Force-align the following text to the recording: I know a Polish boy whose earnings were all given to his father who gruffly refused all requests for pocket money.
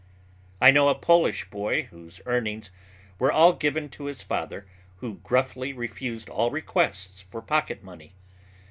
I 0.59 0.71
know 0.71 0.89
a 0.89 0.95
Polish 0.95 1.47
boy 1.51 1.83
whose 1.91 2.21
earnings 2.25 2.71
were 3.19 3.31
all 3.31 3.53
given 3.53 3.87
to 3.89 4.05
his 4.05 4.23
father 4.23 4.65
who 4.95 5.19
gruffly 5.19 5.73
refused 5.73 6.27
all 6.27 6.49
requests 6.49 7.21
for 7.21 7.39
pocket 7.39 7.83
money. 7.83 8.15